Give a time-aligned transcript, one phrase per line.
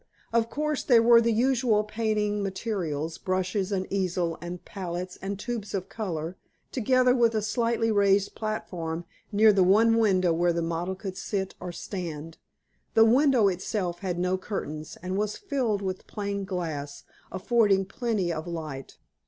[0.33, 5.75] Of course, there were the usual painting materials, brushes and easel and palettes and tubes
[5.75, 6.37] of color,
[6.71, 11.53] together with a slightly raised platform near the one window where the model could sit
[11.59, 12.39] or stand.
[12.95, 18.47] The window itself had no curtains and was filled with plain glass, affording plenty of
[18.47, 18.97] light.